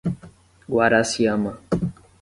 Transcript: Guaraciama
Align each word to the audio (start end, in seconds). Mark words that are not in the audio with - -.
Guaraciama 0.71 1.51